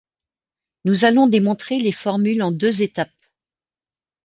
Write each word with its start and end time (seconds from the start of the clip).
Nous 0.83 1.05
allons 1.05 1.27
démontrer 1.27 1.77
les 1.77 1.91
formules 1.91 2.41
en 2.41 2.51
deux 2.51 2.81
étapes. 2.81 3.11